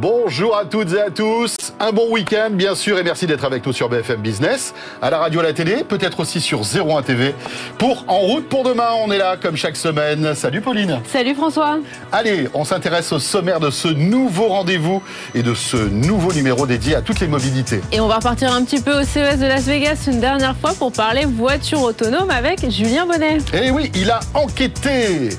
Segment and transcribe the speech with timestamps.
[0.00, 1.56] Bonjour à toutes et à tous.
[1.78, 5.18] Un bon week-end, bien sûr, et merci d'être avec nous sur BFM Business, à la
[5.18, 7.34] radio, à la télé, peut-être aussi sur 01 TV.
[7.78, 10.34] Pour En route pour demain, on est là comme chaque semaine.
[10.34, 11.00] Salut Pauline.
[11.06, 11.78] Salut François.
[12.10, 15.02] Allez, on s'intéresse au sommaire de ce nouveau rendez-vous
[15.34, 17.80] et de ce nouveau numéro dédié à toutes les mobilités.
[17.92, 20.72] Et on va repartir un petit peu au CES de Las Vegas une dernière fois
[20.72, 23.38] pour parler voiture autonome avec Julien Bonnet.
[23.52, 25.30] Eh oui, il a enquêté.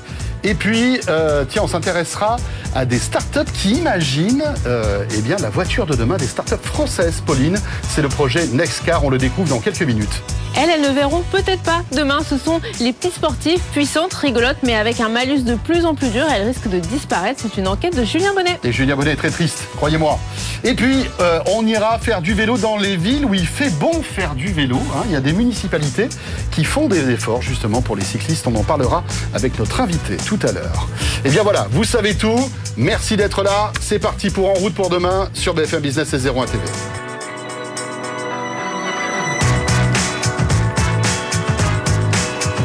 [0.46, 2.36] Et puis, euh, tiens, on s'intéressera
[2.74, 7.22] à des startups qui imaginent euh, eh bien, la voiture de demain des startups françaises.
[7.24, 10.22] Pauline, c'est le projet Nextcar, on le découvre dans quelques minutes.
[10.56, 11.82] Elles, elles ne verront peut-être pas.
[11.96, 15.96] Demain, ce sont les petits sportifs, puissantes, rigolotes, mais avec un malus de plus en
[15.96, 16.24] plus dur.
[16.32, 17.40] Elles risquent de disparaître.
[17.42, 18.60] C'est une enquête de Julien Bonnet.
[18.62, 20.16] Et Julien Bonnet est très triste, croyez-moi.
[20.62, 24.00] Et puis, euh, on ira faire du vélo dans les villes où il fait bon
[24.02, 24.78] faire du vélo.
[24.94, 25.02] hein.
[25.06, 26.08] Il y a des municipalités
[26.52, 28.46] qui font des efforts justement pour les cyclistes.
[28.46, 29.02] On en parlera
[29.34, 30.88] avec notre invité tout à l'heure.
[31.24, 32.38] Et bien voilà, vous savez tout.
[32.76, 33.72] Merci d'être là.
[33.80, 36.62] C'est parti pour En route pour demain sur BFM Business et 01 TV.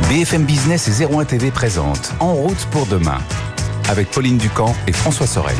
[0.10, 3.20] BFM Business et 01 TV présente En route pour demain
[3.90, 5.56] avec Pauline Ducamp et François Sorel.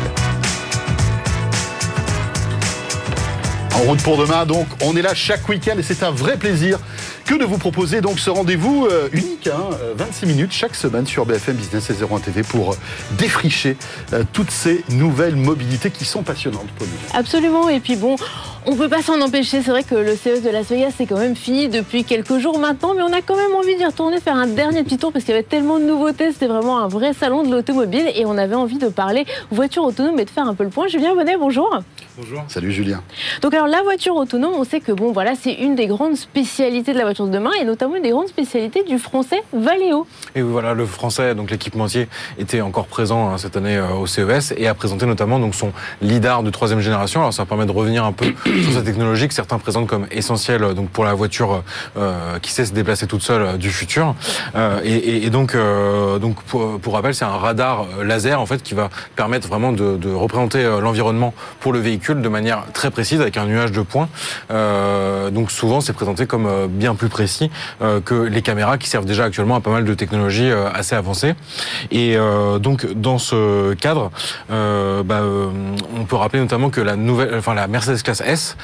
[3.74, 6.78] En route pour demain, donc, on est là chaque week-end et c'est un vrai plaisir
[7.30, 11.06] que de vous proposer donc ce rendez-vous euh, unique, hein, euh, 26 minutes chaque semaine
[11.06, 12.76] sur BFM Business et 01 TV pour euh,
[13.12, 13.76] défricher
[14.32, 16.92] toutes ces nouvelles mobilités qui sont passionnantes, Pauline.
[17.14, 17.68] Absolument.
[17.68, 18.16] Et puis bon,
[18.66, 19.62] on peut pas s'en empêcher.
[19.62, 22.58] C'est vrai que le CES de Las Vegas c'est quand même fini depuis quelques jours
[22.58, 25.24] maintenant, mais on a quand même envie d'y retourner faire un dernier petit tour parce
[25.24, 26.32] qu'il y avait tellement de nouveautés.
[26.32, 30.18] C'était vraiment un vrai salon de l'automobile et on avait envie de parler voiture autonome
[30.18, 30.88] et de faire un peu le point.
[30.88, 31.80] Julien Bonnet, bonjour.
[32.16, 32.42] Bonjour.
[32.48, 33.02] Salut Julien.
[33.40, 36.92] Donc alors la voiture autonome, on sait que bon voilà, c'est une des grandes spécialités
[36.92, 40.06] de la voiture de demain et notamment des grandes spécialités du français Valeo.
[40.34, 44.54] Et voilà, le français, donc l'équipementier, était encore présent hein, cette année euh, au CES
[44.56, 47.20] et a présenté notamment donc son lidar de troisième génération.
[47.20, 50.64] Alors ça permet de revenir un peu sur cette technologie que certains présentent comme essentielle
[50.64, 51.62] euh, donc pour la voiture
[51.96, 54.14] euh, qui sait se déplacer toute seule du futur.
[54.84, 55.56] Et, donc,
[56.20, 60.10] donc pour, rappel, c'est un radar laser en fait qui va permettre vraiment de, de
[60.12, 64.08] représenter l'environnement pour le véhicule de manière très précise avec un nuage de points.
[64.50, 67.50] Donc souvent c'est présenté comme bien plus précis
[67.82, 70.94] euh, que les caméras qui servent déjà actuellement à pas mal de technologies euh, assez
[70.94, 71.34] avancées.
[71.90, 74.10] Et euh, donc dans ce cadre,
[74.48, 75.22] bah,
[75.96, 78.56] on peut rappeler notamment que la nouvelle, enfin la Mercedes classe S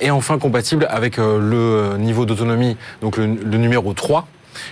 [0.00, 4.26] est enfin compatible avec le niveau d'autonomie, donc le, le numéro 3.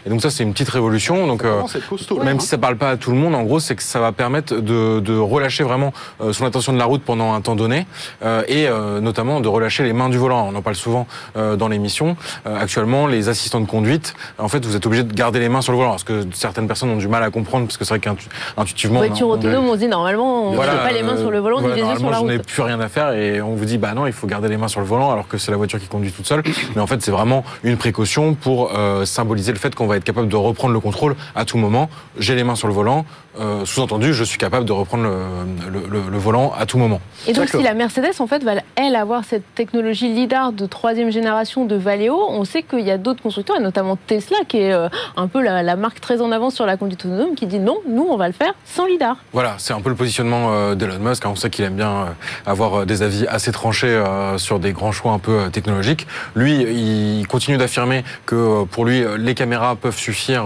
[0.06, 1.26] Et donc ça c'est une petite révolution.
[1.26, 3.34] Donc euh, Comment c'est costaud même hein si ça parle pas à tout le monde,
[3.34, 6.78] en gros, c'est que ça va permettre de, de relâcher vraiment euh, son attention de
[6.78, 7.86] la route pendant un temps donné
[8.24, 10.48] euh, et euh, notamment de relâcher les mains du volant.
[10.52, 11.06] On en parle souvent
[11.36, 12.16] euh, dans l'émission.
[12.46, 15.60] Euh, actuellement, les assistants de conduite, en fait, vous êtes obligé de garder les mains
[15.60, 15.90] sur le volant.
[15.90, 18.98] Parce que certaines personnes ont du mal à comprendre, parce que c'est vrai qu'intuitivement...
[19.00, 21.38] voiture autonome, on se dit normalement, on ne Voilà, pas les mains euh, sur le
[21.40, 22.46] volant, voilà, ni les yeux sur la normalement, je n'ai route.
[22.46, 24.68] plus rien à faire et on vous dit bah non, il faut garder les mains
[24.68, 26.42] sur le volant alors que c'est la voiture qui conduit toute seule.
[26.74, 30.04] Mais en fait, c'est vraiment une précaution pour euh, symboliser le fait qu'on va être
[30.04, 31.88] capable de reprendre le contrôle à tout moment.
[32.18, 33.04] J'ai les mains sur le volant,
[33.40, 37.00] euh, sous-entendu, je suis capable de reprendre le, le- le- le volant à tout moment.
[37.26, 41.10] Et donc, si la Mercedes, en fait, va, elle, avoir cette technologie LIDAR de troisième
[41.10, 44.72] génération de Valeo, on sait qu'il y a d'autres constructeurs, et notamment Tesla, qui est
[44.72, 47.58] euh, un peu la, la marque très en avance sur la conduite autonome, qui dit
[47.58, 49.16] non, nous, on va le faire sans LIDAR.
[49.32, 51.24] Voilà, c'est un peu le positionnement euh, d'Elon Musk.
[51.26, 51.30] hein.
[51.32, 52.14] On sait qu'il aime bien
[52.46, 54.02] avoir des avis assez tranchés
[54.36, 56.06] sur des grands choix un peu technologiques.
[56.36, 60.44] Lui, il continue d'affirmer que pour lui, les caméras peuvent suffire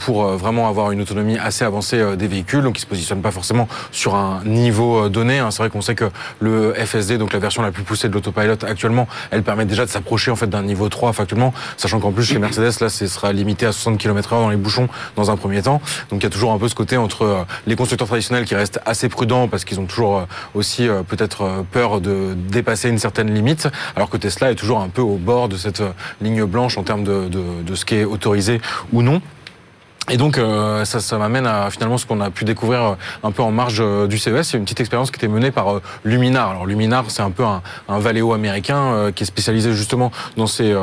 [0.00, 2.62] pour vraiment avoir une autonomie assez avancée euh, des véhicules.
[2.62, 5.38] Donc, il se positionne pas forcément sur un niveau euh, donné.
[5.38, 5.50] hein.
[5.50, 6.10] C'est vrai qu'on sait que
[6.40, 9.90] le FSD, donc la version la plus poussée de l'autopilot actuellement, elle permet déjà de
[9.90, 13.32] s'approcher en fait d'un niveau 3 factuellement, sachant qu'en plus chez Mercedes, là, ce sera
[13.32, 15.80] limité à 60 km/h dans les bouchons dans un premier temps.
[16.10, 18.54] Donc il y a toujours un peu ce côté entre euh, les constructeurs traditionnels qui
[18.54, 23.68] restent assez prudents parce qu'ils ont toujours aussi peut-être peur de dépasser une certaine limite,
[23.96, 25.82] alors que Tesla est toujours un peu au bord de cette
[26.20, 28.60] ligne blanche en termes de, de ce qui est autorisé
[28.92, 29.20] ou non.
[30.10, 33.30] Et donc euh, ça, ça m'amène à finalement ce qu'on a pu découvrir euh, un
[33.30, 34.42] peu en marge euh, du CES.
[34.42, 36.50] C'est une petite expérience qui était menée par euh, Luminar.
[36.50, 40.46] Alors Luminar, c'est un peu un, un Valeo américain euh, qui est spécialisé justement dans
[40.46, 40.74] ces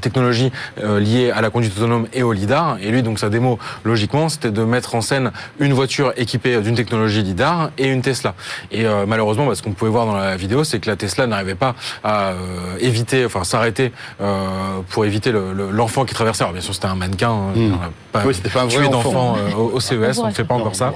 [0.00, 0.50] technologies
[0.82, 2.78] euh, liées à la conduite autonome et au lidar.
[2.80, 5.30] Et lui, donc sa démo, logiquement, c'était de mettre en scène
[5.60, 8.34] une voiture équipée d'une technologie lidar et une Tesla.
[8.70, 11.26] Et euh, malheureusement, bah, ce qu'on pouvait voir dans la vidéo, c'est que la Tesla
[11.26, 11.74] n'arrivait pas
[12.04, 12.34] à euh,
[12.80, 16.42] éviter, enfin s'arrêter euh, pour éviter le- le- l'enfant qui traversait.
[16.44, 17.30] Alors bien sûr, c'était un mannequin.
[17.30, 17.72] hein, Mm.
[17.74, 20.54] a pas Oui, pas un tuer d'enfants euh, au, au CES, on ne fait pas
[20.54, 20.92] Non, encore ça.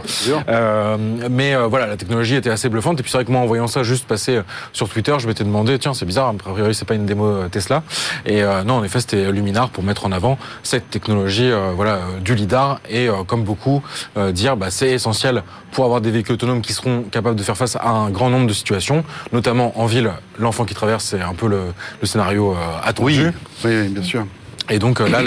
[0.48, 0.96] Euh,
[1.30, 3.00] mais euh, voilà, la technologie était assez bluffante.
[3.00, 4.42] Et puis c'est vrai que moi, en voyant ça juste passer euh,
[4.72, 7.48] sur Twitter, je m'étais demandé, tiens, c'est bizarre, a priori, c'est pas une démo euh,
[7.48, 7.82] Tesla.
[8.26, 12.00] Et euh, non, en effet, c'était Luminar pour mettre en avant cette technologie euh, voilà,
[12.24, 12.80] du lidar.
[12.88, 13.82] Et euh, comme beaucoup,
[14.16, 15.42] euh, dire, bah, c'est essentiel
[15.72, 18.46] pour avoir des véhicules autonomes qui seront capables de faire face à un grand nombre
[18.46, 20.10] de situations, notamment en ville.
[20.38, 23.32] L'enfant qui traverse, c'est un peu le, le scénario euh, attendu.
[23.64, 24.26] Oui, oui, bien sûr.
[24.72, 25.20] Et donc euh, là,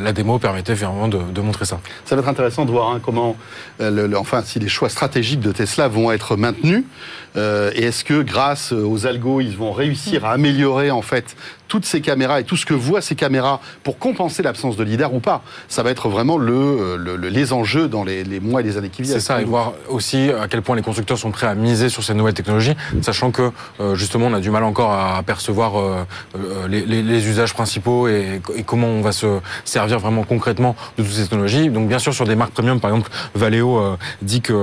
[0.00, 1.78] la, démo permettait vraiment de, montrer ça.
[2.04, 3.36] Ça va être intéressant de voir hein, comment,
[3.80, 6.82] euh, enfin, si les choix stratégiques de Tesla vont être maintenus.
[7.36, 11.36] euh, et est-ce que grâce aux algos, ils vont réussir à améliorer en fait
[11.68, 15.14] toutes ces caméras et tout ce que voient ces caméras pour compenser l'absence de lidar
[15.14, 18.60] ou pas Ça va être vraiment le, euh, le- le- les enjeux dans les, mois
[18.60, 19.14] et les années qui viennent.
[19.18, 22.02] C'est ça, et voir aussi à quel point les constructeurs sont prêts à miser sur
[22.02, 23.50] ces nouvelles technologies, sachant que
[23.80, 26.04] euh, justement on a du mal encore à percevoir euh,
[26.68, 31.68] les, usages principaux et, comment on va se servir vraiment concrètement de toutes ces technologies.
[31.70, 34.54] Donc bien sûr sur des marques premium, par exemple Valeo dit que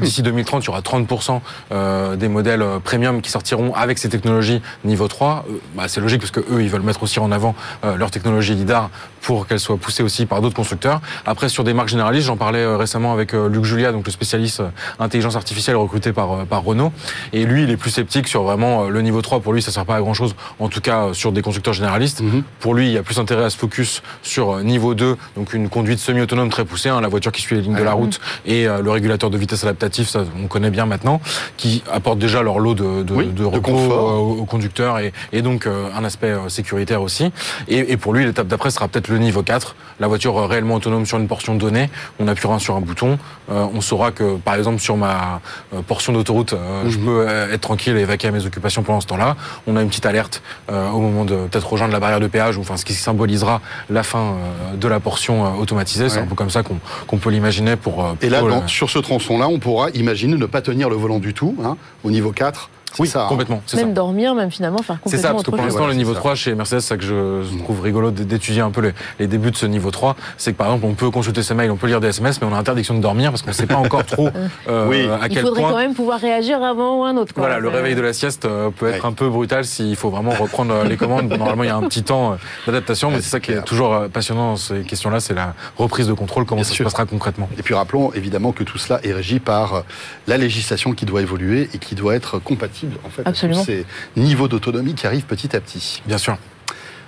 [0.00, 1.40] d'ici 2030 il y aura 30%
[1.72, 5.44] euh, des modèles premium qui sortiront avec ces technologies niveau 3.
[5.48, 7.54] Euh, bah, c'est logique parce que eux ils veulent mettre aussi en avant
[7.84, 8.90] euh, leur technologie lidar
[9.26, 11.00] pour qu'elle soit poussée aussi par d'autres constructeurs.
[11.26, 14.12] Après sur des marques généralistes, j'en parlais euh, récemment avec euh, Luc Julia, donc le
[14.12, 14.68] spécialiste euh,
[15.00, 16.92] intelligence artificielle recruté par par Renault,
[17.32, 19.40] et lui il est plus sceptique sur vraiment le niveau 3.
[19.40, 22.20] Pour lui ça sert pas à grand chose, en tout cas sur des constructeurs généralistes.
[22.20, 22.44] Mhm.
[22.60, 25.68] Pour lui il y a plus intérêt à se focus sur niveau 2, donc une
[25.68, 28.66] conduite semi-autonome très poussée, hein, la voiture qui suit les lignes de la route et
[28.66, 31.20] le régulateur de vitesse adaptatif, ça on connaît bien maintenant,
[31.56, 34.22] qui apporte déjà leur lot de, de, Oui, de de repos confort.
[34.22, 37.32] aux, aux conducteurs et, et donc euh, un aspect sécuritaire aussi.
[37.68, 40.74] Et, et pour lui, l'étape d'après sera peut-être le niveau 4, la voiture euh, réellement
[40.74, 41.90] autonome sur une portion donnée.
[42.20, 43.18] On appuiera sur un bouton,
[43.50, 45.40] euh, on saura que par exemple sur ma
[45.74, 49.00] euh, portion d'autoroute, euh, je peux euh, être tranquille et vaquer à mes occupations pendant
[49.00, 49.36] ce temps-là.
[49.66, 52.56] On a une petite alerte euh, au moment de peut-être rejoindre la barrière de péage,
[52.56, 53.60] ou enfin ce qui symbolisera
[53.90, 54.34] la fin
[54.74, 56.08] de la portion automatisée.
[56.08, 58.06] C'est un peu comme ça qu'on peut l'imaginer pour.
[58.22, 61.34] Et là, le- sur ce tronçon-là, on pourra imaginer ne pas tenir le volant du
[61.34, 62.70] tout, hein, au niveau 4.
[62.98, 63.28] Oui, ça, hein.
[63.28, 63.62] complètement.
[63.66, 63.84] C'est ça.
[63.84, 66.16] Même dormir, même finalement faire C'est ça, complètement parce que pour l'instant, le niveau c'est
[66.16, 66.20] ça.
[66.20, 69.50] 3 chez Mercedes, c'est ça que je trouve rigolo d'étudier un peu les, les débuts
[69.50, 70.16] de ce niveau 3.
[70.36, 72.46] C'est que par exemple, on peut consulter ses mails, on peut lire des SMS, mais
[72.50, 74.28] on a interdiction de dormir parce qu'on ne sait pas encore trop
[74.68, 75.06] euh, Oui.
[75.08, 75.70] à Il quel faudrait point.
[75.72, 77.34] quand même pouvoir réagir avant ou un autre.
[77.34, 77.42] quoi.
[77.44, 79.08] Voilà, le réveil de la sieste euh, peut être Ouais.
[79.10, 81.28] un peu brutal s'il faut vraiment reprendre euh, les commandes.
[81.28, 84.50] Normalement, il y a un petit temps d'adaptation, mais c'est ça qui est toujours passionnant
[84.52, 86.84] dans ces questions-là, c'est la reprise de contrôle, comment Bien ça sûr.
[86.84, 87.48] se passera concrètement.
[87.58, 89.82] Et puis rappelons évidemment que tout cela est régi par
[90.26, 93.60] la législation qui doit évoluer et qui doit être compatible en fait Absolument.
[93.60, 93.86] tous ces
[94.16, 96.02] niveaux d'autonomie qui arrivent petit à petit.
[96.06, 96.36] Bien sûr.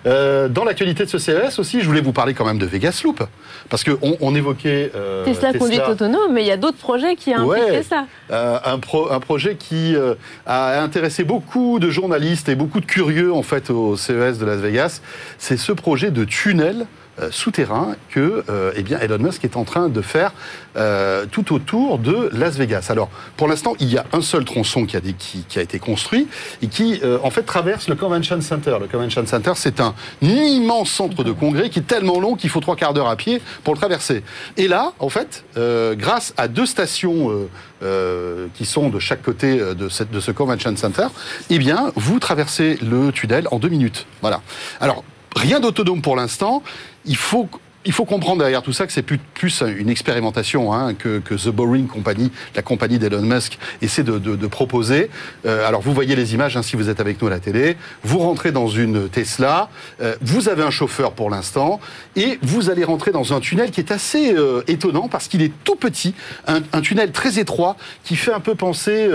[0.07, 3.01] Euh, dans l'actualité de ce CES aussi, je voulais vous parler quand même de Vegas
[3.05, 3.21] Loop
[3.69, 3.91] parce que
[4.21, 7.79] on, évoquait euh, Tesla, conduite autonome, mais il y a d'autres projets qui impliquent Ouais.
[7.83, 8.07] Tesla.
[8.31, 10.15] Euh, un, pro- un projet qui euh,
[10.47, 14.59] a intéressé beaucoup de journalistes et beaucoup de curieux en fait au CES de Las
[14.61, 15.01] Vegas.
[15.37, 16.85] C'est ce projet de tunnel euh,
[17.31, 20.33] souterrain que euh, eh bien Elon Musk est en train de faire
[20.77, 22.87] euh, tout autour de Las Vegas.
[22.91, 25.63] Alors pour l'instant il y a un seul tronçon qui a, des- qui, qui a
[25.63, 26.29] été construit
[26.63, 28.77] et qui euh, en fait traverse le Convention Center.
[28.81, 32.61] Le Convention Center c'est un immense centre de congrès qui est tellement long qu'il faut
[32.61, 34.23] trois quarts d'heure à pied pour le traverser.
[34.57, 37.49] Et là en fait euh, grâce à deux stations euh,
[37.83, 41.07] euh, qui sont de chaque côté euh, de, cette, de ce Convention Center,
[41.51, 44.07] eh bien, vous traversez le tunnel en deux minutes.
[44.21, 44.41] Voilà.
[44.81, 45.05] Alors,
[45.37, 46.63] rien d'autonome pour l'instant.
[47.05, 47.49] Il faut
[47.89, 51.87] il faut comprendre derrière tout ça que c'est plus, une expérimentation hein, que, The Boring
[51.87, 55.09] Company, la compagnie d'Elon Musk, essaie de, proposer.
[55.47, 57.79] Euh, alors vous voyez les images hein, si vous êtes avec nous à la télé.
[58.05, 59.71] Vous rentrez dans une Tesla,
[60.03, 61.81] euh, vous avez un chauffeur pour l'instant,
[62.15, 65.53] et vous allez rentrer dans un tunnel qui est assez euh, étonnant parce qu'il est
[65.65, 66.15] tout petit,
[66.47, 69.09] un, un tunnel très étroit qui fait un peu penser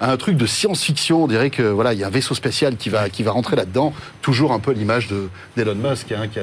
[0.00, 1.24] à un truc de science-fiction.
[1.24, 3.56] On dirait que voilà, il y a un vaisseau spécial qui va qui va rentrer
[3.56, 3.94] là-dedans.
[4.20, 6.12] Toujours un peu l'image de d'Elon Musk.
[6.12, 6.40] hein, qui-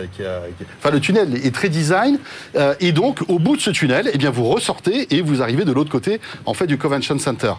[0.80, 2.18] Enfin, le tunnel est très design.
[2.56, 5.66] euh, et donc, au bout de ce tunnel, eh bien, vous ressortez et vous arrivez
[5.66, 7.54] de l'autre côté, en fait, du Convention Center.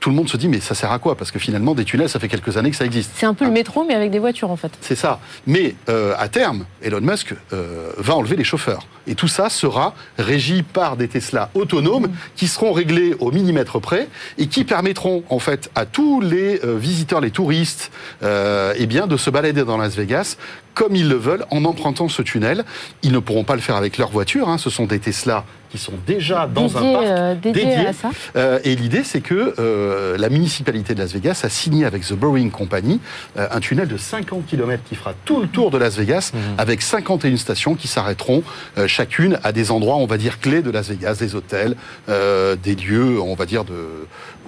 [0.00, 1.14] Tout le monde se dit, mais ça sert à quoi?
[1.16, 3.12] Parce que finalement, des tunnels, ça fait quelques années que ça existe.
[3.14, 4.72] C'est un peu le métro, mais avec des voitures en fait.
[4.80, 5.20] C'est ça.
[5.46, 8.88] Mais euh, à terme, Elon Musk euh, va enlever les chauffeurs.
[9.06, 14.08] Et tout ça sera régi par des Tesla autonomes qui seront réglés au millimètre près
[14.38, 19.16] et qui permettront en fait à tous les euh, visiteurs, les touristes, eh bien, de
[19.16, 20.36] se balader dans Las Vegas
[20.74, 22.64] comme ils le veulent en empruntant ce tunnel.
[23.02, 24.48] Ils ne pourront pas le faire avec leur voiture.
[24.48, 24.58] hein.
[24.58, 27.86] Ce sont des Tesla qui sont déjà dans dédié, un parc euh, dédié dédié.
[27.86, 28.10] à ça.
[28.36, 32.12] Euh, et l'idée, c'est que euh, la municipalité de Las Vegas a signé avec The
[32.12, 33.00] Boring Company
[33.38, 36.82] euh, un tunnel de 50 km qui fera tout le tour de Las Vegas, avec
[36.82, 38.42] 51 stations qui s'arrêteront
[38.76, 41.74] euh, chacune à des endroits, on va dire, clés de Las Vegas, des hôtels,
[42.10, 43.72] euh, des lieux, on va dire, de,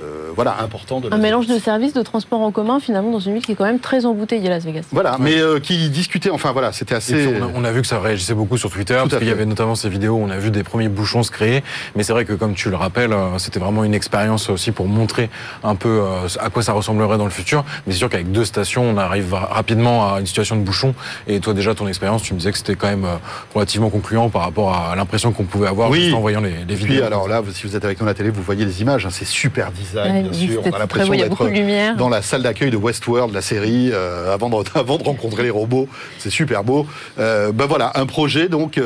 [0.03, 0.57] euh, voilà,
[1.03, 3.55] de Un mélange de services de transport en commun finalement dans une ville qui est
[3.55, 4.85] quand même très embouteillée, Las Vegas.
[4.91, 6.31] Voilà, mais euh, qui discute discuté.
[6.31, 7.15] Enfin voilà, c'était assez.
[7.15, 9.19] puis, on, a, on a vu que ça réagissait beaucoup sur Twitter, Tout à parce
[9.21, 11.63] qu'il y avait notamment ces vidéos où on a vu des premiers bouchons se créer.
[11.97, 14.87] Mais c'est vrai que, comme tu le rappelles, euh, c'était vraiment une expérience aussi pour
[14.87, 15.31] montrer
[15.63, 16.03] un peu
[16.41, 17.65] à quoi ça ressemblerait dans le futur.
[17.87, 20.95] Mais c'est sûr qu'avec deux stations, on arrive ra- rapidement à une situation de bouchon.
[21.27, 23.07] Et toi, déjà, ton expérience, tu me disais que c'était quand même
[23.55, 26.03] relativement concluant par rapport à l'impression qu'on pouvait avoir Oui.
[26.05, 26.87] juste en voyant les, vidéos.
[26.87, 29.07] puis alors là, si vous êtes avec nous à la télé, vous voyez les images.
[29.07, 30.63] hein, c'est super design, bien sûr.
[30.65, 34.65] On a l'impression d'être dans la salle d'accueil de Westworld, la série, euh, avant, de,
[34.75, 35.89] avant de rencontrer les robots.
[36.19, 36.87] C'est super beau.
[37.19, 38.81] Euh, ben voilà, un projet donc.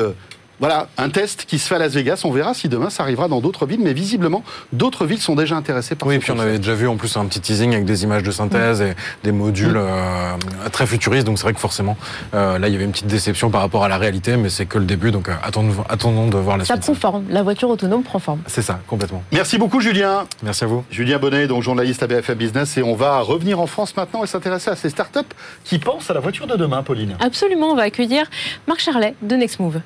[0.59, 2.21] Voilà, un test qui se fait à Las Vegas.
[2.23, 5.55] On verra si demain ça arrivera dans d'autres villes, mais visiblement, d'autres villes sont déjà
[5.55, 7.85] intéressées par Oui, ce puis on avait déjà vu en plus un petit teasing avec
[7.85, 10.33] des images de synthèse et des modules euh,
[10.71, 11.25] très futuristes.
[11.25, 11.97] Donc c'est vrai que forcément,
[12.33, 14.65] euh, là, il y avait une petite déception par rapport à la réalité, mais c'est
[14.65, 15.11] que le début.
[15.11, 16.83] Donc euh, attendons, attendons de voir la Ça suite.
[16.85, 17.25] prend forme.
[17.29, 18.41] La voiture autonome prend forme.
[18.47, 19.23] C'est ça, complètement.
[19.31, 20.25] Merci beaucoup, Julien.
[20.43, 20.83] Merci à vous.
[20.91, 24.27] Julien Bonnet, donc journaliste à BFM Business, et on va revenir en France maintenant et
[24.27, 25.19] s'intéresser à ces startups
[25.63, 27.15] qui pensent à la voiture de demain, Pauline.
[27.19, 28.25] Absolument, on va accueillir
[28.67, 29.81] Marc Charlet de Nextmove.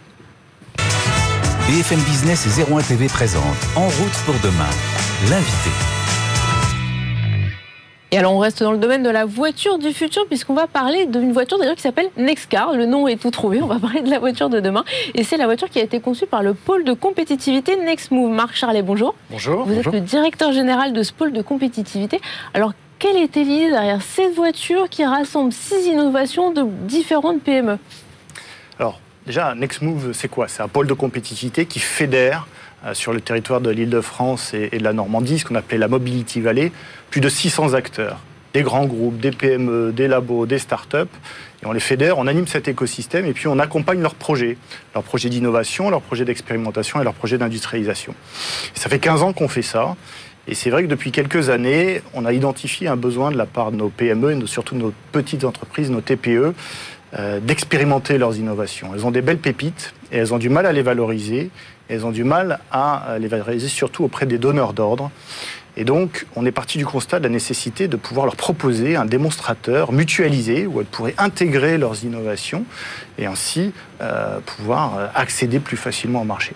[1.73, 3.43] BFM Business et 01 TV présente
[3.75, 4.69] En route pour demain.
[5.27, 5.71] L'invité.
[8.11, 11.07] Et alors on reste dans le domaine de la voiture du futur puisqu'on va parler
[11.07, 12.73] d'une voiture d'ailleurs qui s'appelle Nextcar.
[12.73, 13.59] Le nom est tout trouvé.
[13.63, 14.83] On va parler de la voiture de demain
[15.15, 18.29] et c'est la voiture qui a été conçue par le pôle de compétitivité Nextmove.
[18.29, 19.15] Marc Charlet, bonjour.
[19.31, 19.65] Bonjour.
[19.65, 22.21] Vous êtes le directeur général de ce pôle de compétitivité.
[22.53, 27.79] Alors quelle était l'idée derrière cette voiture qui rassemble six innovations de différentes PME
[28.77, 30.47] Alors, déjà, Nextmove, c'est quoi?
[30.47, 32.47] C'est un pôle de compétitivité qui fédère
[32.85, 35.87] euh, sur le territoire de l'Île-de-France et, et de la Normandie, ce qu'on appelait la
[35.87, 36.71] Mobility Valley,
[37.09, 38.19] plus de 600 acteurs,
[38.53, 40.97] des grands groupes, des PME, des labos, des startups.
[41.61, 44.57] Et on les fédère, on anime cet écosystème et puis on accompagne leurs projets,
[44.93, 48.13] leurs projets d'innovation, leurs projets d'expérimentation et leurs projets d'industrialisation.
[48.73, 49.95] Ça fait 15 ans qu'on fait ça.
[50.45, 53.71] Et c'est vrai que depuis quelques années, on a identifié un besoin de la part
[53.71, 56.53] de nos PME et surtout de nos petites entreprises, nos TPE,
[57.19, 58.91] euh, d'expérimenter leurs innovations.
[58.95, 61.51] Elles ont des belles pépites et elles ont du mal à les valoriser.
[61.87, 65.11] Elles ont du mal à euh, les valoriser surtout auprès des donneurs d'ordre.
[65.77, 69.05] Et donc, on est parti du constat de la nécessité de pouvoir leur proposer un
[69.05, 72.65] démonstrateur mutualisé où elles pourraient intégrer leurs innovations
[73.19, 76.53] et ainsi euh, pouvoir accéder plus facilement au marché.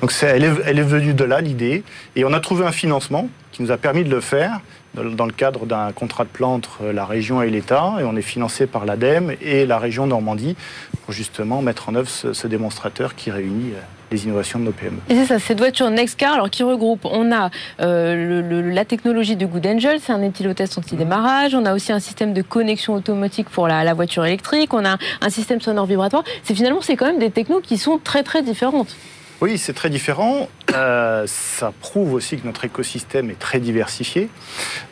[0.00, 1.84] Donc, elle, elle est venue de là, l'idée.
[2.16, 4.60] Et on a trouvé un financement qui nous a permis de le faire
[4.94, 7.94] dans le cadre d'un contrat de plan entre la région et l'État.
[8.00, 10.56] Et on est financé par l'ADEME et la région Normandie
[11.04, 13.80] pour justement mettre en œuvre ce, démonstrateur qui réunit euh,
[14.10, 14.98] les innovations de nos PME.
[15.08, 19.46] Et c'est ça, cette voiture Nextcar, alors qui regroupe, on a euh, la technologie de
[19.46, 23.68] Good Angel, c'est un éthylotest anti-démarrage, on a aussi un système de connexion automatique pour
[23.68, 26.24] la, la voiture électrique, on a un système sonore vibratoire.
[26.42, 28.96] C'est finalement, c'est quand même des technos qui sont très très différentes.
[29.40, 30.48] Oui, c'est très différent.
[30.74, 34.28] Euh, ça prouve aussi que notre écosystème est très diversifié.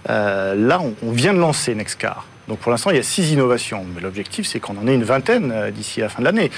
[0.08, 2.26] Euh, là, on, on vient de lancer Nextcar.
[2.48, 3.84] Donc pour l'instant, il y a six innovations.
[3.94, 6.50] Mais l'objectif, c'est qu'on en ait une vingtaine euh, d'ici la fin de l'année.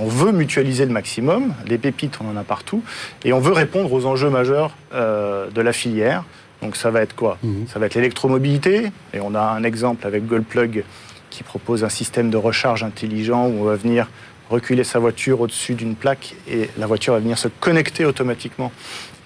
[0.00, 1.52] On veut mutualiser le maximum.
[1.66, 2.82] Les pépites, on en a partout.
[3.24, 6.24] Et on veut répondre aux enjeux majeurs euh, de la filière.
[6.62, 7.38] Donc ça va être quoi?
[7.42, 7.66] Mhm.
[7.66, 8.92] Ça va être l'électromobilité.
[9.12, 10.84] Et on a un exemple avec Goldplug
[11.30, 14.08] qui propose un système de recharge intelligent où on va venir
[14.52, 18.70] reculer sa voiture au-dessus d'une plaque et la voiture va venir se connecter automatiquement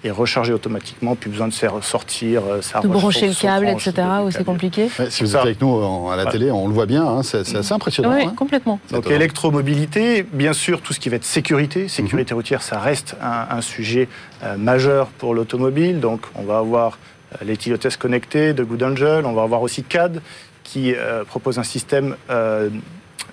[0.05, 3.93] et recharger automatiquement, plus besoin de se sortir, euh, sa De brancher le câble, etc.,
[4.31, 4.89] c'est compliqué.
[4.99, 5.39] Ouais, si vous Ça.
[5.39, 6.31] êtes avec nous en- à la Ouais.
[6.31, 8.15] télé, on le voit bien, hein, c'est assez impressionnant.
[8.15, 8.33] Oui, hein.
[8.37, 8.79] complètement.
[8.93, 13.57] Donc électromobilité, bien sûr, tout ce qui va être sécurité, sécurité routière, ça reste un,
[13.57, 14.09] un sujet
[14.45, 15.99] euh, majeur pour l'automobile.
[15.99, 16.99] Donc on va avoir
[17.33, 20.21] euh, l'éthylotest connecté de Good Angel, on va avoir aussi CAD
[20.63, 22.69] qui euh, propose un système euh,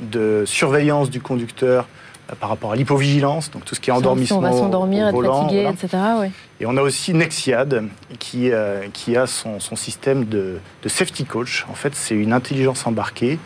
[0.01, 1.87] de surveillance du conducteur
[2.31, 5.07] euh, par rapport à l'hypovigilance, donc tout ce qui est Si endormissement on va s'endormir,
[5.07, 5.75] être volant, fatigué, voilà.
[5.81, 5.97] etc.
[6.19, 6.31] ouais.
[6.59, 7.83] Et on a aussi Nexiad
[8.19, 11.65] qui, euh, qui a son, son système de, de safety coach.
[11.69, 13.39] En fait, c'est une intelligence embarquée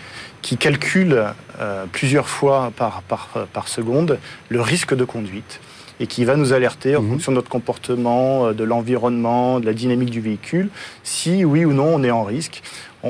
[0.44, 1.25] qui calcule
[1.60, 5.60] euh, plusieurs fois par, par, par seconde le risque de conduite
[6.00, 7.10] et qui va nous alerter en Mhm.
[7.13, 10.70] fonction de notre comportement, de l'environnement, de la dynamique du véhicule,
[11.04, 12.62] si oui ou non on est en risque.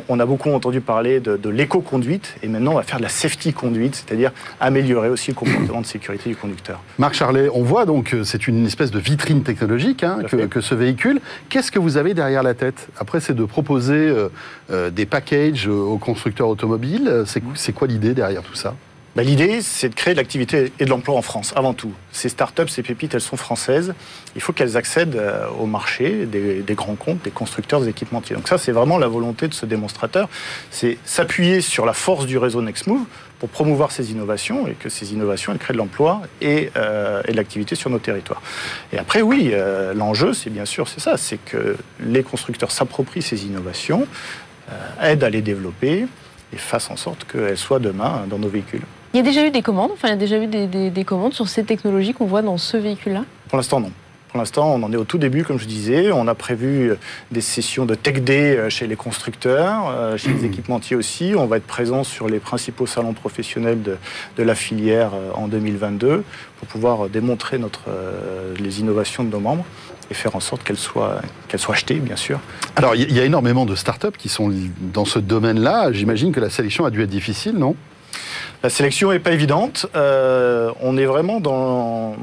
[0.09, 3.09] On, a beaucoup entendu parler de, de l'éco-conduite et maintenant on va faire de la
[3.09, 6.81] safety conduite, c'est-à-dire améliorer aussi le comportement de sécurité du conducteur.
[6.97, 10.75] Marc Charlet, on voit donc que c'est une espèce de vitrine technologique hein, que, ce
[10.75, 11.19] véhicule.
[11.49, 14.29] Qu'est-ce que vous avez derrière la tête Après, c'est de proposer euh,
[14.71, 17.23] euh, des packages euh, aux constructeurs automobiles?
[17.55, 18.75] C'est quoi l'idée derrière tout ça?
[19.17, 21.91] Bah, L'idée, c'est de créer de l'activité et de l'emploi en France, avant tout.
[22.11, 23.95] Ces startups, ces pépites, elles sont françaises.
[24.35, 28.35] Il faut qu'elles accèdent euh, au marché des, grands comptes, des constructeurs, équipementiers.
[28.35, 30.29] Donc ça, c'est vraiment la volonté de ce démonstrateur.
[30.69, 33.05] C'est s'appuyer sur la force du réseau Nextmove
[33.39, 37.33] pour promouvoir ces innovations et que ces innovations, elles créent de l'emploi et, euh, de
[37.33, 38.43] l'activité sur nos territoires.
[38.93, 43.23] Et après, oui, euh, l'enjeu, c'est bien sûr, c'est ça, c'est que les constructeurs s'approprient
[43.23, 44.07] ces innovations,
[45.01, 46.05] aident à les développer
[46.53, 48.83] et fassent en sorte qu'elles soient demain dans nos véhicules.
[49.13, 50.89] Il y a déjà eu des commandes, enfin il y a déjà eu des, des-
[50.89, 53.91] des commandes sur ces technologies qu'on voit dans ce véhicule-là Pour l'instant, non.
[54.29, 56.11] Pour l'instant, on en est au tout début, comme je disais.
[56.11, 56.95] On a prévu euh,
[57.31, 61.33] des sessions de Tech Day euh, chez les constructeurs, euh, chez les équipementiers aussi.
[61.37, 63.95] On va être présent sur les principaux salons professionnels de,
[64.37, 66.23] de la filière en 2022
[66.59, 67.85] pour pouvoir démontrer notre,
[68.59, 69.63] les innovations de nos membres
[70.11, 72.39] et faire en sorte qu'elles soient, qu'elles soient achetées, bien sûr.
[72.75, 74.51] Alors, il y- il y a énormément de startups qui sont
[74.93, 75.93] dans ce domaine-là.
[75.93, 77.75] J'imagine que la sélection a dû être difficile, non?
[78.63, 79.85] La sélection n'est pas évidente.
[79.95, 82.15] Euh, on est vraiment dans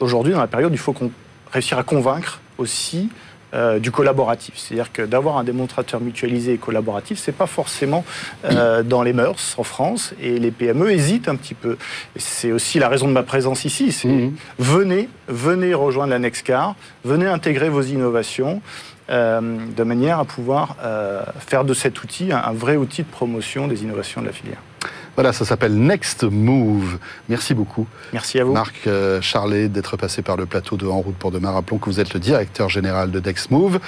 [0.00, 1.10] aujourd'hui dans la période où il faut qu'on
[1.52, 3.10] réussir à convaincre aussi
[3.54, 4.54] euh, du collaboratif.
[4.56, 8.04] C'est-à-dire que d'avoir un démonstrateur mutualisé et collaboratif, c'est pas forcément
[8.44, 11.76] euh, dans les mœurs en France et les PME hésitent un petit peu.
[12.16, 13.92] C'est aussi la raison de ma présence ici.
[13.92, 14.34] C'est Mhm.
[14.58, 18.60] venez, venez rejoindre la Nexcar, venez intégrer vos innovations.
[19.10, 19.40] euh,
[19.76, 20.76] de manière à pouvoir
[21.38, 24.56] faire de cet outil un, un vrai outil de promotion des innovations de la filière.
[25.16, 26.98] Voilà, ça s'appelle Next Move.
[27.28, 28.52] Merci beaucoup, Merci à vous.
[28.52, 31.52] Marc euh, Charlet, d'être passé par le plateau de En route pour demain.
[31.52, 33.78] Rappelons que vous êtes le directeur général de Next Move.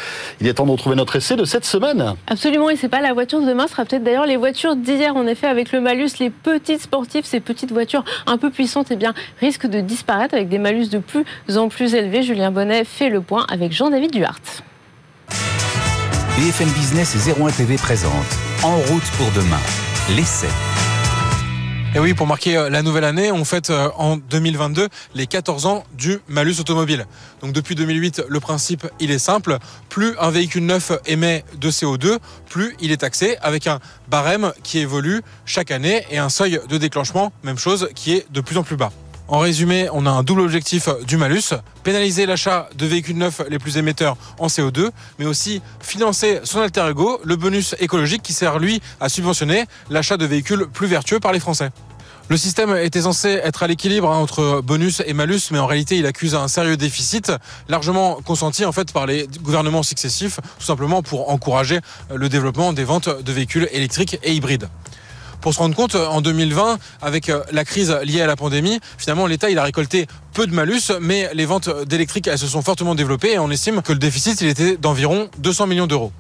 [0.41, 2.15] Il est temps de retrouver notre essai de cette semaine.
[2.27, 5.17] Absolument, et c'est pas la voiture de demain, ce sera peut-être d'ailleurs les voitures d'hier.
[5.17, 8.97] En effet, avec le malus, les petites sportives, ces petites voitures un peu puissantes, eh
[8.97, 11.25] bien, risquent de disparaître avec des malus de plus
[11.57, 12.23] en plus élevés.
[12.23, 14.41] Julien Bonnet fait le point avec Jean-David Duhart.
[16.39, 18.13] BFM Business et 01 TV présente
[18.63, 19.61] En route pour demain,
[20.15, 20.49] l'essai.
[21.95, 25.67] Et oui, pour marquer euh, la nouvelle année, on fête euh, en 2022 les 14
[25.67, 27.07] ans du malus automobile.
[27.41, 29.59] Donc depuis 2008, le principe, il est simple.
[29.89, 32.19] Plus un véhicule neuf émet de CO2,
[32.51, 36.77] plus il est taxé avec un barème qui évolue chaque année et un seuil de
[36.77, 38.93] déclenchement, même chose, qui est de plus en plus bas.
[39.29, 41.53] En résumé, on a un double objectif du malus,
[41.83, 46.87] pénaliser l'achat de véhicules neufs les plus émetteurs en CO2, mais aussi financer son alter
[46.89, 51.33] ego, le bonus écologique qui sert lui à subventionner l'achat de véhicules plus vertueux par
[51.33, 51.71] les Français.
[52.29, 55.97] Le système était censé être à l'équilibre hein, entre bonus et malus, mais en réalité,
[55.97, 57.33] il accuse un sérieux déficit,
[57.69, 61.81] largement consenti en fait par les gouvernements successifs, tout simplement pour encourager
[62.15, 64.69] le développement des ventes de véhicules électriques et hybrides.
[65.41, 69.27] Pour se rendre compte, en 2020, avec euh, la crise liée à la pandémie, finalement,
[69.27, 72.95] l'État il a récolté peu de malus, mais les ventes d'électriques elles se sont fortement
[72.95, 76.13] développées et on estime que le déficit il était d'environ 200 millions d'euros.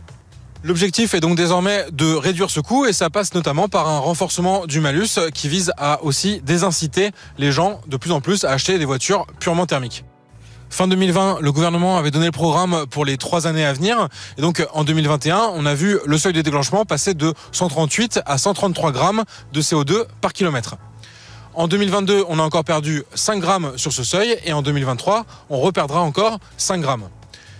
[0.64, 4.66] L'objectif est donc désormais de réduire ce coût et ça passe notamment par un renforcement
[4.66, 8.78] du malus qui vise à aussi désinciter les gens de plus en plus à acheter
[8.78, 10.04] des voitures purement thermiques.
[10.70, 14.08] Fin 2020, le gouvernement avait donné le programme pour les trois années à venir.
[14.36, 18.36] Et donc, en 2021, on a vu le seuil de déclenchement passer de 138 à
[18.36, 20.76] 133 grammes de CO2 par kilomètre.
[21.54, 24.36] En 2022, on a encore perdu 5 grammes sur ce seuil.
[24.44, 27.08] Et en 2023, on reperdra encore 5 grammes.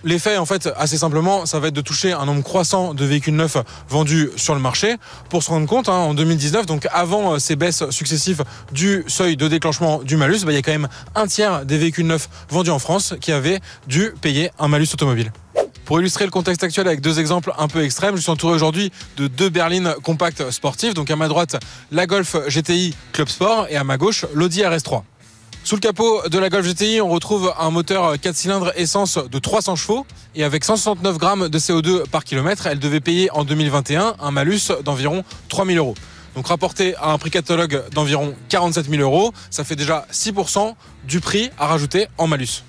[0.03, 3.35] L'effet, en fait, assez simplement, ça va être de toucher un nombre croissant de véhicules
[3.35, 3.57] neufs
[3.89, 4.95] vendus sur le marché.
[5.29, 9.37] Pour se rendre compte, hein, en 2019, donc avant euh, ces baisses successives du seuil
[9.37, 12.29] de déclenchement du malus, bah, il y a quand même un tiers des véhicules neufs
[12.49, 15.31] vendus en France qui avaient dû payer un malus automobile.
[15.85, 18.91] Pour illustrer le contexte actuel avec deux exemples un peu extrêmes, je suis entouré aujourd'hui
[19.15, 20.93] de deux berlines compactes sportives.
[20.93, 21.55] Donc à ma droite,
[21.91, 25.03] la Golf GTI Club Sport et à ma gauche, l'Audi RS3.
[25.67, 29.37] Sous le capot de la Golf GTI, on retrouve un moteur 4 cylindres essence de
[29.37, 34.15] 300 chevaux et avec 169 grammes de CO2 par kilomètre, elle devait payer en 2021
[34.17, 35.93] un malus d'environ 3000 euros.
[36.35, 40.73] Donc rapporté à un prix catalogue d'environ 47 000 euros, ça fait déjà 6%
[41.05, 42.63] du prix à rajouter en malus.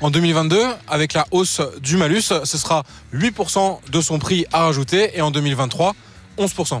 [0.00, 0.58] En 2022,
[0.88, 5.30] avec la hausse du malus, ce sera 8% de son prix à rajouter et en
[5.30, 5.94] 2023,
[6.38, 6.80] 11%.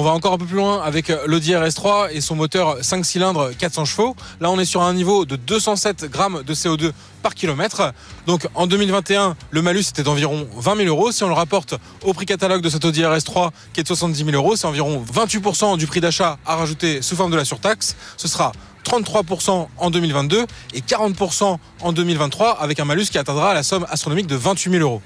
[0.00, 3.50] On va encore un peu plus loin avec l'Audi RS3 et son moteur 5 cylindres
[3.58, 4.14] 400 chevaux.
[4.40, 7.92] Là, on est sur un niveau de 207 grammes de CO2 par kilomètre.
[8.24, 11.10] Donc en 2021, le malus était d'environ 20 000 euros.
[11.10, 14.24] Si on le rapporte au prix catalogue de cet Audi RS3 qui est de 70
[14.24, 17.96] 000 euros, c'est environ 28% du prix d'achat à rajouter sous forme de la surtaxe.
[18.16, 18.52] Ce sera
[18.84, 24.28] 33% en 2022 et 40% en 2023 avec un malus qui atteindra la somme astronomique
[24.28, 25.02] de 28 000 euros.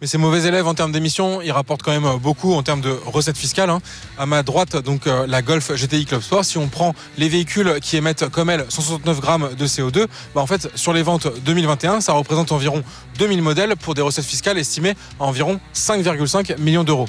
[0.00, 2.96] Mais ces mauvais élèves en termes d'émissions, ils rapportent quand même beaucoup en termes de
[3.06, 3.68] recettes fiscales.
[3.68, 3.80] hein.
[4.16, 7.80] À ma droite, donc euh, la Golf GTI Club Sport, si on prend les véhicules
[7.82, 12.00] qui émettent comme elle 169 grammes de CO2, bah en fait sur les ventes 2021,
[12.00, 12.84] ça représente environ
[13.18, 17.08] 2000 modèles pour des recettes fiscales estimées à environ 5,5 millions d'euros.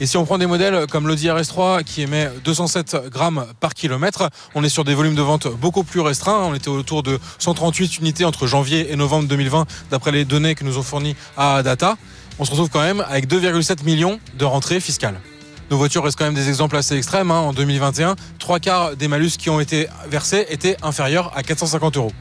[0.00, 4.30] Et si on prend des modèles comme l'Audi RS3 qui émet 207 grammes par kilomètre,
[4.54, 6.38] on est sur des volumes de vente beaucoup plus restreints.
[6.44, 10.62] On était autour de 138 unités entre janvier et novembre 2020 d'après les données que
[10.62, 11.96] nous ont fournies à Data.
[12.38, 15.20] On se retrouve quand même avec 2,7 millions de rentrées fiscales.
[15.70, 17.32] Nos voitures restent quand même des exemples assez extrêmes.
[17.32, 17.40] hein.
[17.40, 22.12] En 2021, trois quarts des malus qui ont été versés étaient inférieurs à 450 euros.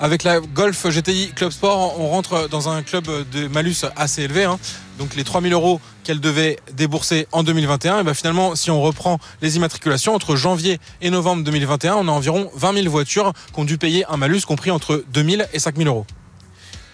[0.00, 4.44] Avec la Golf GTI Club Sport, on rentre dans un club de malus assez élevé.
[4.44, 4.58] hein.
[5.02, 7.98] Donc les 3000 euros qu'elle devait débourser en 2021.
[7.98, 12.12] Et ben finalement, si on reprend les immatriculations, entre janvier et novembre 2021, on a
[12.12, 15.58] environ 20 000 voitures qui ont dû payer un malus compris entre 2 000 et
[15.58, 16.06] 5 000 euros.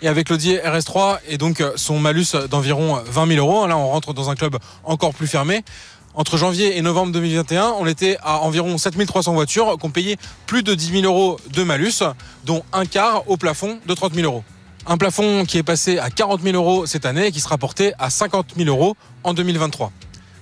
[0.01, 4.15] Et avec l'Audi RS3 et donc son malus d'environ 20 000 euros, là on rentre
[4.15, 5.63] dans un club encore plus fermé.
[6.15, 10.17] Entre janvier et novembre 2021, on était à environ 7300 voitures qui ont payé
[10.47, 12.03] plus de 10 000 euros de malus,
[12.47, 14.45] dont un quart au plafond de 30 000 euros.
[14.91, 17.93] Un plafond qui est passé à 40 000 euros cette année et qui sera porté
[17.99, 19.93] à 50 000 euros en 2023.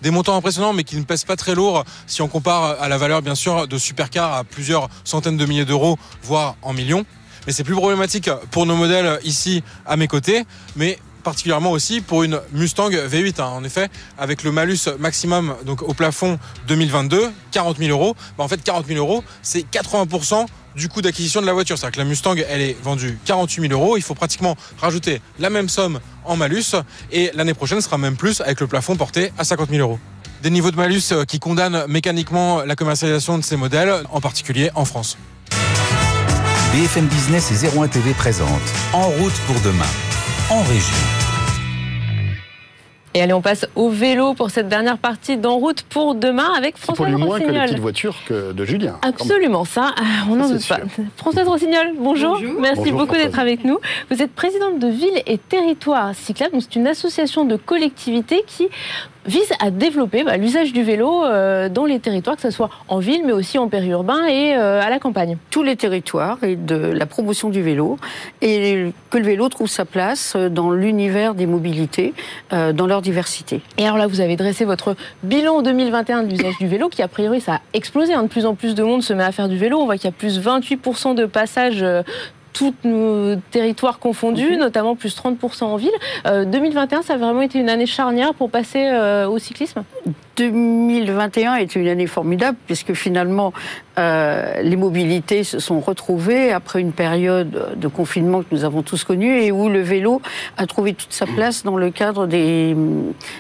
[0.03, 2.97] Des montants impressionnants, mais qui ne pèsent pas très lourd si on compare à la
[2.97, 7.05] valeur, bien sûr, de supercars à plusieurs centaines de milliers d'euros, voire en millions.
[7.49, 10.45] Mais c'est plus problématique pour nos modèles ici à mes côtés.
[10.77, 13.43] Mais particulièrement aussi pour une Mustang V8.
[13.43, 13.47] Hein.
[13.47, 18.15] En effet, avec le malus maximum donc au plafond 2022, 40 000 euros.
[18.39, 20.07] Bah, en fait, 40 000 euros, c'est 80
[20.77, 21.77] du coût d'acquisition de la voiture.
[21.77, 23.97] C'est-à-dire que la Mustang, elle est vendue 48 000 euros.
[23.97, 26.77] Il faut pratiquement rajouter la même somme en malus.
[27.11, 29.99] Et l'année prochaine sera même plus avec le plafond porté à 50 000 euros.
[30.43, 34.71] Des niveaux de malus euh, qui condamnent mécaniquement la commercialisation de ces modèles, en particulier
[34.75, 35.17] en France.
[36.73, 38.49] BFM Business et 01 TV présente
[38.93, 39.87] En route pour demain,
[40.51, 41.26] en région.
[43.17, 46.77] Et allez, on passe au vélo pour cette dernière partie d'En route pour demain avec
[46.77, 47.27] François Rossignol.
[47.27, 48.99] moins que les petites voitures que de Julien.
[49.01, 50.81] Absolument, ça, euh, on n'en doute pas.
[51.17, 52.39] Françoise Rossignol, bonjour.
[52.61, 53.79] Merci beaucoup d'être avec nous.
[54.11, 56.57] Vous êtes présidente de Ville et Territoire Cyclable.
[56.61, 58.69] C'est une association de collectivités qui
[59.27, 62.99] vise à développer bah, l'usage du vélo euh, dans les territoires, que ce soit en
[62.99, 65.37] ville, mais aussi en périurbain et euh, à la campagne.
[65.51, 67.99] Tous les territoires et de la promotion du vélo
[68.41, 72.15] et que le vélo trouve sa place dans l'univers des mobilités,
[72.53, 73.61] euh, dans leur diversité.
[73.79, 77.09] Et alors là, vous avez dressé votre bilan 2021 de l'usage du vélo, qui a
[77.09, 78.15] priori ça a explosé.
[78.15, 78.25] Hein.
[78.25, 79.79] De plus en plus de monde se met à faire du vélo.
[79.79, 81.85] On voit qu'il y a plus 28% de passages
[82.57, 84.59] tous nos territoires confondus, mhm.
[84.59, 85.91] notamment plus 30% en ville.
[86.25, 88.91] 2021, ça a vraiment été une année charnière pour passer
[89.29, 89.83] au cyclisme?
[90.37, 93.53] 2021 a été une année formidable puisque finalement
[93.99, 99.05] euh, les mobilités se sont retrouvées après une période de confinement que nous avons tous
[99.05, 100.21] connu et où le vélo
[100.59, 102.77] a trouvé toute sa place dans le cadre des,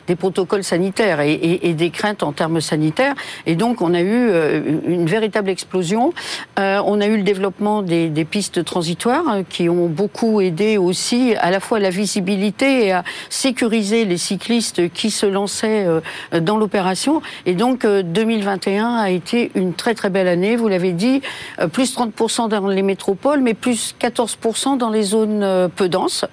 [0.07, 3.15] des protocoles sanitaires et, et, et, des craintes en termes sanitaires.
[3.45, 6.15] Et donc on a eu euh, une véritable explosion.
[6.59, 10.79] Euh, on a eu le développement des, des, pistes transitoires euh, qui ont beaucoup aidé
[10.79, 15.87] aussi à la fois à la visibilité et à sécuriser les cyclistes qui se lançaient
[15.87, 16.01] euh,
[16.41, 16.86] dans l'opération
[17.47, 21.23] et donc 2021 euh, a été une très très belle année, vous l'avez dit,
[21.59, 26.25] euh, plus 30% dans les métropoles, mais plus 14% dans les zones euh, peu denses,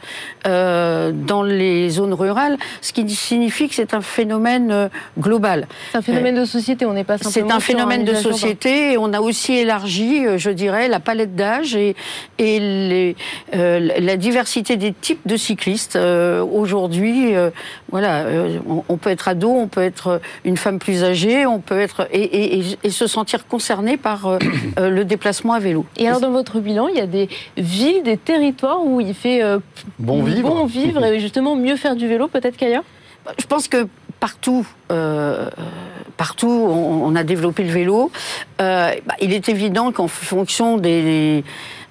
[0.46, 5.68] dans les zones rurales, ce qui signifie que c'est un phénomène global.
[5.92, 7.50] C'est un phénomène de société, on n'est pas simplement.
[7.50, 11.76] C'est un phénomène de société, et on a aussi élargi, je dirais, la palette d'âge
[11.76, 11.96] et,
[12.38, 13.16] et les,
[13.54, 15.98] la diversité des types de cyclistes.
[15.98, 17.34] Aujourd'hui,
[17.90, 18.26] voilà,
[18.68, 22.08] on, on, peut être ado, on peut être une femme plus âgée, on peut être
[22.12, 24.40] et, se sentir concerné par euh,
[24.80, 25.86] euh, le déplacement à vélo.
[25.98, 29.44] Et alors dans votre bilan, il y a des villes, des territoires où il fait
[29.44, 29.60] euh,
[30.00, 32.84] bon vivre, bon vivre et justement mieux faire du vélo peut-être qu'ailleurs?
[33.40, 33.88] Je pense que
[34.20, 34.68] partout,
[36.18, 38.12] partout, on, a développé le vélo.
[38.60, 41.44] Bah, il est évident qu'en fonction des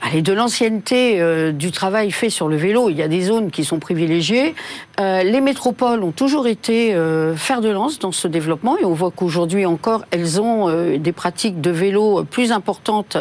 [0.05, 3.53] Allez, de l'ancienneté euh, du travail fait sur le vélo, il y a des zones
[3.53, 4.57] qui sont privilégiées.
[4.99, 8.95] Euh, les métropoles ont toujours été euh, fer de lance dans ce développement et on
[8.95, 13.17] voit qu'aujourd'hui encore, elles ont euh, des pratiques de vélo plus importantes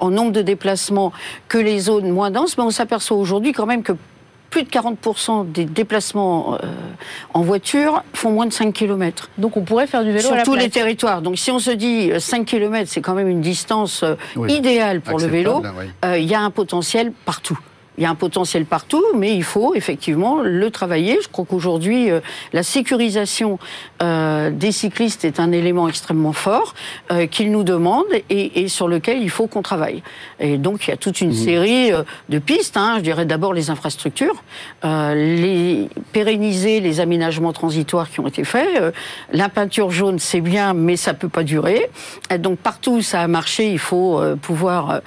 [0.00, 1.12] en nombre de déplacements
[1.48, 2.56] que les zones moins denses.
[2.56, 3.92] Mais on s'aperçoit aujourd'hui quand même que
[4.52, 6.66] plus de 40% des déplacements euh,
[7.32, 9.30] en voiture font moins de 5 km.
[9.38, 11.22] Donc on pourrait faire du vélo sur tous les territoires.
[11.22, 14.14] Donc si on se dit 5 euh, km, c'est quand même une distance euh,
[14.48, 15.62] idéale pour le vélo,
[16.04, 17.58] il y a un potentiel partout.
[17.98, 21.18] Il y a un potentiel partout, mais il faut effectivement le travailler.
[21.22, 22.20] Je crois qu'aujourd'hui, euh,
[22.52, 23.58] la sécurisation
[24.02, 26.74] euh, des cyclistes est un élément extrêmement fort
[27.10, 30.02] euh, qu'ils nous demandent et, et, sur lequel il faut qu'on travaille.
[30.40, 31.44] Et donc, il y a toute une mmh.
[31.44, 32.76] série euh, de pistes.
[32.76, 32.94] Hein.
[32.96, 34.42] Je dirais d'abord les infrastructures,
[34.84, 38.94] euh, les pérenniser les aménagements transitoires qui ont été faits.
[39.32, 41.90] la peinture jaune, c'est bien, mais ça peut pas durer.
[42.30, 45.00] Et donc, partout où ça a marché, il faut pouvoir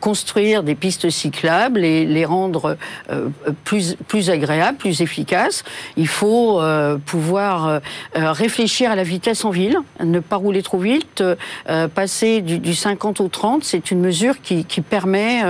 [0.00, 2.76] construire des pistes cyclables les, rendre
[3.10, 3.28] euh,
[3.64, 5.64] plus, plus agréables, plus efficaces.
[5.96, 7.80] Il faut euh, pouvoir euh,
[8.14, 11.22] réfléchir à la vitesse en ville, ne pas rouler trop vite,
[11.94, 13.64] passer du, 50 au 30.
[13.64, 15.42] C'est une mesure qui, qui permet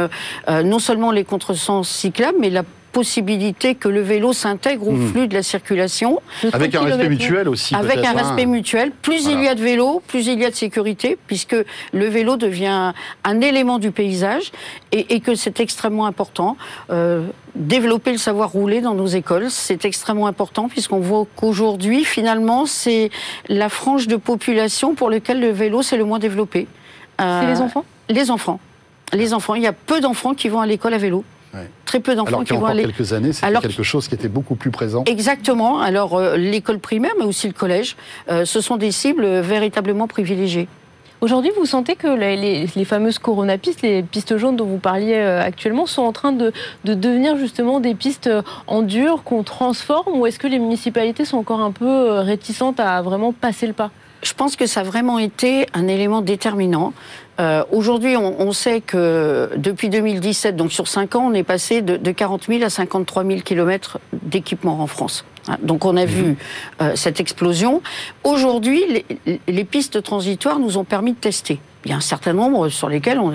[0.49, 5.09] non seulement les contresens cyclables, mais la possibilité que le vélo s'intègre au hmm.
[5.09, 6.21] flux de la circulation.
[6.53, 7.75] Avec un respect mutuel aussi.
[7.75, 8.47] Avec un respect hein.
[8.47, 8.93] mutuel.
[9.03, 11.57] Plus il y a de vélos, plus il y a de sécurité, puisque
[11.93, 12.93] le vélo devient
[13.25, 14.53] un élément du paysage
[14.93, 16.57] et, que c'est extrêmement important.
[16.91, 22.67] Euh, développer le savoir rouler dans nos écoles, c'est extrêmement important puisqu'on voit qu'aujourd'hui, finalement,
[22.67, 23.11] c'est
[23.49, 26.67] la frange de population pour laquelle le vélo c'est le moins développé.
[27.19, 27.85] c'est les enfants?
[28.09, 28.61] Les enfants.
[29.13, 29.55] Les enfants.
[29.55, 31.25] Il y a peu d'enfants qui vont à l'école à vélo.
[31.85, 32.83] Très peu d'enfants qui vont aller.
[32.83, 35.05] quelques années, c'était quelque chose qui était beaucoup plus présent.
[35.07, 35.81] Exactement.
[35.81, 37.97] Alors euh, l'école primaire, mais aussi le collège,
[38.31, 40.69] euh, ce sont des cibles véritablement privilégiées.
[41.21, 45.87] Aujourd'hui, vous sentez que les, fameuses coronapistes, les pistes jaunes dont vous parliez euh, actuellement,
[45.87, 46.53] sont en train de,
[46.85, 48.31] devenir justement des pistes
[48.69, 53.03] en dur qu'on transforme ou est-ce que les municipalités sont encore un peu réticentes à
[53.03, 53.91] vraiment passer le pas?
[54.23, 56.93] Je pense que ça a vraiment été un élément déterminant.
[57.41, 62.11] Euh, aujourd'hui, on, sait que depuis 2017, donc sur 5 ans, on est passé de,
[62.11, 65.25] 40 000 à 53 000 kilomètres d'équipement en France.
[65.47, 66.11] Hein, donc on a mhm.
[66.11, 66.37] vu
[66.83, 67.81] euh, cette explosion.
[68.25, 69.05] Aujourd'hui,
[69.47, 71.61] les, pistes transitoires nous ont permis de tester.
[71.85, 73.33] Il y a un certain nombre sur lesquels on,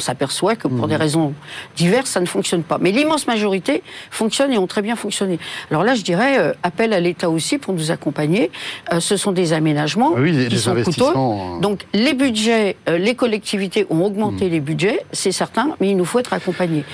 [0.00, 1.00] s'aperçoit que pour des mhm.
[1.00, 1.34] raisons
[1.76, 2.78] diverses, ça ne fonctionne pas.
[2.80, 5.38] Mais l'immense majorité fonctionne et ont très bien fonctionné.
[5.70, 8.50] Alors là, je dirais, euh, appel à l'État aussi pour nous accompagner.
[8.98, 11.12] ce sont des aménagements oui, qui sont coûteux.
[11.60, 14.50] Donc les budgets, les collectivités ont augmenté mhm.
[14.50, 16.84] les budgets, c'est certain, mais il nous faut être accompagnés.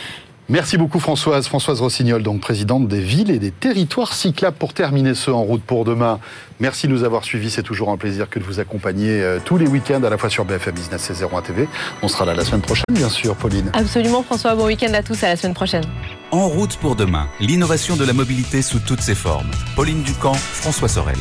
[0.50, 1.46] Merci beaucoup Françoise.
[1.46, 4.56] Françoise Rossignol, donc présidente des villes et des territoires cyclables.
[4.56, 6.20] Pour terminer ce En route pour demain,
[6.58, 7.50] merci de nous avoir suivis.
[7.50, 10.30] C'est toujours un plaisir que de vous accompagner euh, tous les week-ends à la fois
[10.30, 11.68] sur BFM Business et 01 TV.
[12.02, 13.70] On sera là la semaine prochaine, bien sûr, Pauline.
[13.74, 14.54] Absolument François.
[14.54, 15.22] Bon week-end à tous.
[15.22, 15.84] À la semaine prochaine.
[16.30, 19.50] En route pour demain, l'innovation de la mobilité sous toutes ses formes.
[19.76, 21.18] Pauline Ducamp, François Sorel.